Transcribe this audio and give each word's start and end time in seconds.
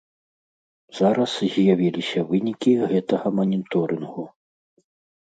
Зараз 0.99 1.31
з'явіліся 1.51 2.19
вынікі 2.33 2.75
гэтага 2.95 3.27
маніторынгу. 3.45 4.31